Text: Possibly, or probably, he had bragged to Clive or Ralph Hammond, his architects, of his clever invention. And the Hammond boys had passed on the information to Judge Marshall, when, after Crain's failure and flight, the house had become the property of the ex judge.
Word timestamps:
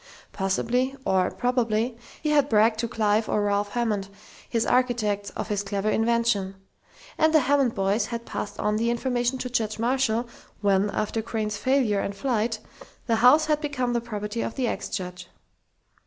Possibly, 0.33 0.95
or 1.05 1.29
probably, 1.29 1.95
he 2.23 2.31
had 2.31 2.49
bragged 2.49 2.79
to 2.79 2.87
Clive 2.87 3.29
or 3.29 3.43
Ralph 3.43 3.73
Hammond, 3.73 4.09
his 4.49 4.65
architects, 4.65 5.29
of 5.35 5.49
his 5.49 5.61
clever 5.61 5.91
invention. 5.91 6.55
And 7.19 7.35
the 7.35 7.41
Hammond 7.41 7.75
boys 7.75 8.07
had 8.07 8.25
passed 8.25 8.59
on 8.59 8.77
the 8.77 8.89
information 8.89 9.37
to 9.37 9.47
Judge 9.51 9.77
Marshall, 9.77 10.27
when, 10.59 10.89
after 10.89 11.21
Crain's 11.21 11.57
failure 11.57 11.99
and 11.99 12.15
flight, 12.15 12.57
the 13.05 13.17
house 13.17 13.45
had 13.45 13.61
become 13.61 13.93
the 13.93 14.01
property 14.01 14.41
of 14.41 14.55
the 14.55 14.67
ex 14.67 14.89
judge. 14.89 15.29